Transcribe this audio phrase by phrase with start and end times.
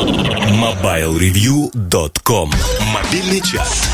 [0.00, 2.50] MobileReview.com
[2.94, 3.86] Мобильный час.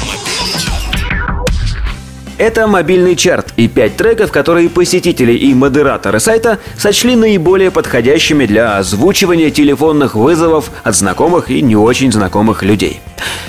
[2.38, 8.78] Это мобильный чарт и пять треков, которые посетители и модераторы сайта сочли наиболее подходящими для
[8.78, 13.00] озвучивания телефонных вызовов от знакомых и не очень знакомых людей.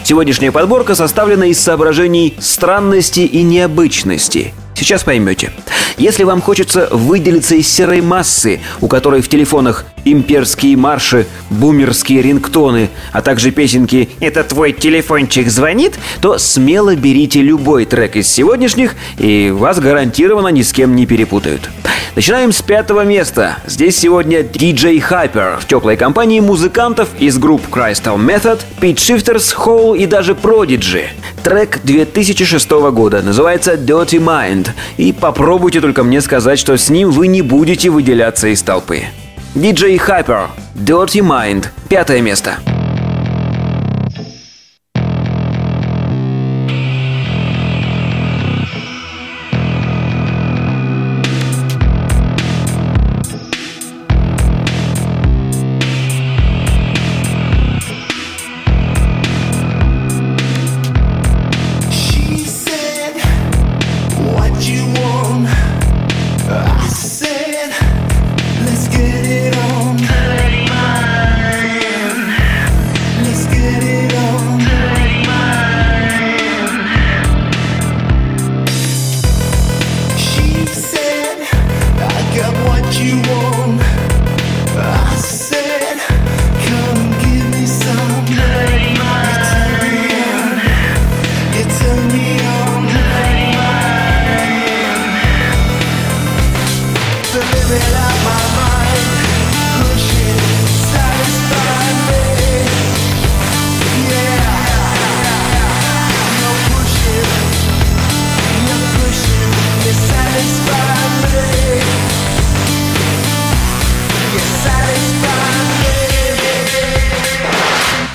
[0.03, 4.55] Сегодняшняя подборка составлена из соображений странности и необычности.
[4.73, 5.51] Сейчас поймете.
[5.97, 12.89] Если вам хочется выделиться из серой массы, у которой в телефонах имперские марши, бумерские рингтоны,
[13.11, 19.51] а также песенки «Это твой телефончик звонит», то смело берите любой трек из сегодняшних, и
[19.51, 21.69] вас гарантированно ни с кем не перепутают.
[22.17, 23.57] Начинаем с пятого места.
[23.67, 29.99] Здесь сегодня DJ Hyper в теплой компании музыкантов из групп Crystal Method, Pitch Shifters, Hole
[29.99, 31.09] и даже Prodigy.
[31.43, 34.69] Трек 2006 года называется Dirty Mind.
[34.97, 39.03] И попробуйте только мне сказать, что с ним вы не будете выделяться из толпы.
[39.59, 42.76] DJ Hyper, Dirty Mind, пятое место.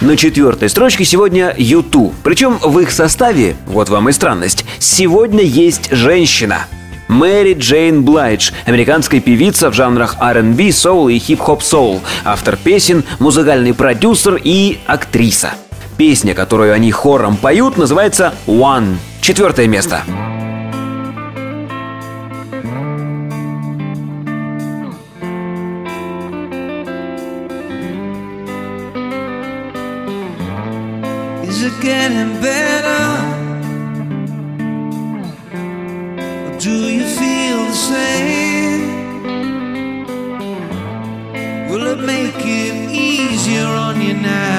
[0.02, 2.12] На четвертой строчке сегодня YouTube.
[2.24, 6.66] Причем в их составе, вот вам и странность, сегодня есть женщина.
[7.06, 13.74] Мэри Джейн Блайдж, американская певица в жанрах R&B, соул и хип-хоп соул, автор песен, музыкальный
[13.74, 15.52] продюсер и актриса.
[15.96, 18.96] Песня, которую они хором поют, называется «One».
[19.20, 20.02] Четвертое место.
[31.62, 33.04] Is it getting better?
[36.44, 38.82] Or do you feel the same?
[41.70, 44.51] Will it make it easier on you now?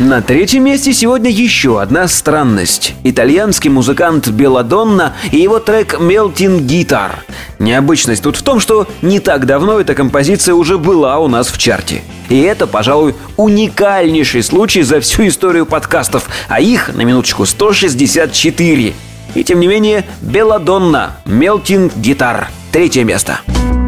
[0.00, 2.94] На третьем месте сегодня еще одна странность.
[3.04, 7.12] Итальянский музыкант Беладонна и его трек «Melting Guitar».
[7.60, 11.58] Необычность тут в том, что не так давно эта композиция уже была у нас в
[11.58, 12.02] чарте.
[12.28, 18.94] И это, пожалуй, уникальнейший случай за всю историю подкастов, а их, на минуточку, 164.
[19.36, 22.46] И тем не менее, Беладонна, Melting Guitar.
[22.72, 23.42] Третье место.
[23.46, 23.85] Место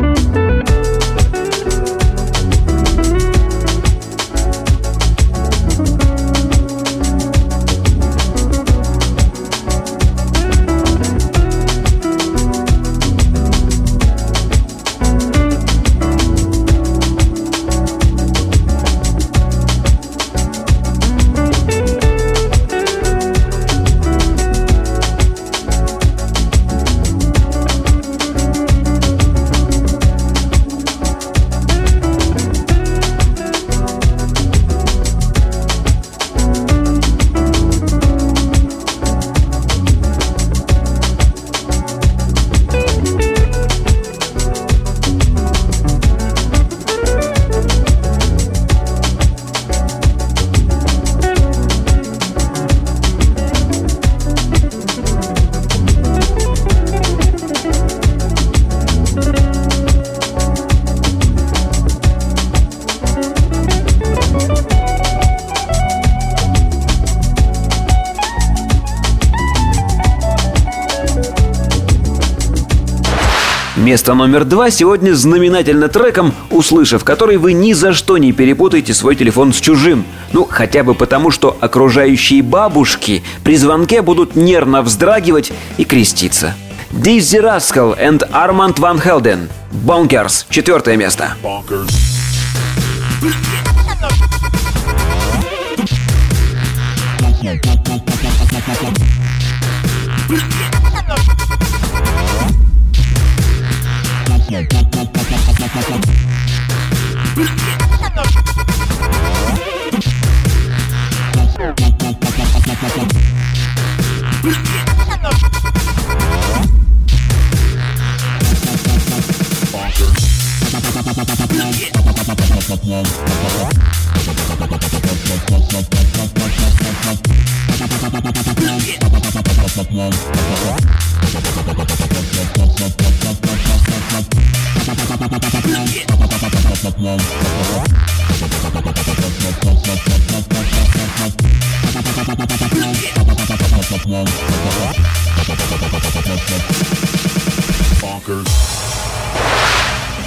[74.14, 79.52] номер два сегодня знаменательно треком, услышав который вы ни за что не перепутаете свой телефон
[79.52, 80.04] с чужим.
[80.32, 86.54] Ну, хотя бы потому, что окружающие бабушки при звонке будут нервно вздрагивать и креститься.
[86.90, 89.48] Dizzy Rascal and Armand Van Helden.
[89.70, 90.46] Bonkers.
[90.50, 91.36] Четвертое место.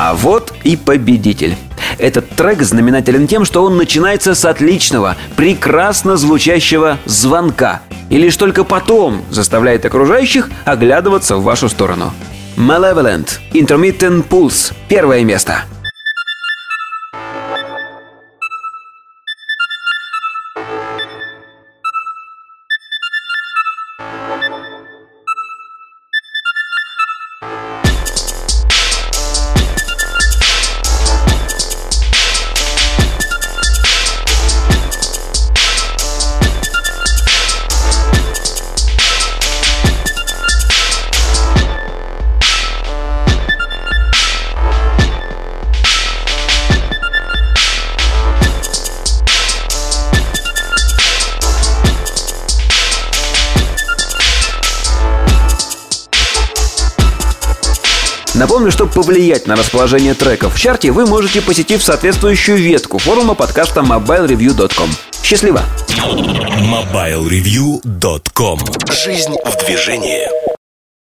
[0.03, 1.55] А вот и победитель.
[2.01, 7.81] Этот трек знаменателен тем, что он начинается с отличного, прекрасно звучащего звонка.
[8.09, 12.11] И лишь только потом заставляет окружающих оглядываться в вашу сторону.
[12.57, 13.39] Malevolent.
[13.53, 14.73] Intermittent Pulse.
[14.89, 15.63] Первое место.
[58.33, 63.81] Напомню, чтобы повлиять на расположение треков в чарте, вы можете посетив соответствующую ветку форума подкаста
[63.81, 64.89] mobilereview.com.
[65.23, 65.61] Счастливо!
[65.89, 68.59] MobileReview.com
[68.91, 70.27] Жизнь в движении